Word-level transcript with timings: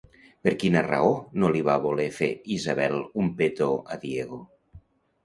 Per 0.45 0.51
quina 0.61 0.81
raó 0.85 1.11
no 1.43 1.51
li 1.55 1.61
va 1.67 1.75
voler 1.83 2.07
fer 2.15 2.29
Isabel 2.55 2.97
un 3.25 3.29
petó 3.43 3.69
a 3.97 3.99
Diego? 4.07 4.41